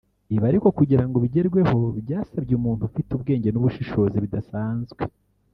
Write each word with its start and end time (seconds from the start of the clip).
Ibi 0.35 0.45
ariko 0.51 0.67
kugirango 0.77 1.15
bigerweho 1.23 1.79
byasabye 2.03 2.53
umuntu 2.55 2.81
ufite 2.89 3.09
ubwenge 3.13 3.49
n’ubushishozi 3.51 4.17
bidasanzwe 4.25 5.01